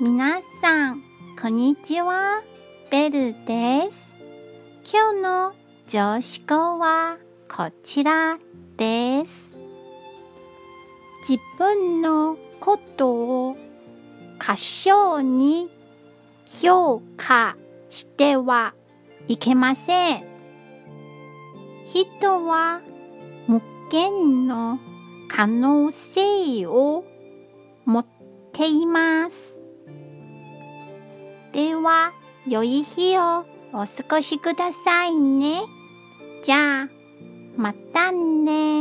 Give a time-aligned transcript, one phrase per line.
[0.00, 1.02] 皆さん、
[1.40, 2.42] こんにちは。
[2.90, 4.14] ベルです。
[4.90, 5.52] 今日の
[5.86, 7.18] 上司語は
[7.48, 8.38] こちら
[8.78, 9.60] です。
[11.28, 13.12] 自分のこと
[13.48, 13.56] を
[14.38, 15.70] 過小に
[16.46, 17.56] 評価
[17.90, 18.74] しては
[19.28, 20.24] いけません。
[21.84, 22.80] 人は
[23.46, 24.78] 無限の
[25.28, 27.04] 可能性を
[27.84, 28.06] 持っ
[28.52, 29.51] ています。
[31.52, 32.12] では、
[32.46, 35.60] 良い日をお過ごしくださいね。
[36.44, 36.88] じゃあ、
[37.58, 38.71] またね